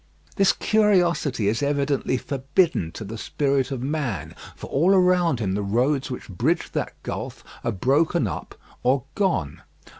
[0.35, 5.61] This curiosity is evidently forbidden to the spirit of man; for all around him the
[5.61, 9.61] roads which bridge that gulf are broken up or gone.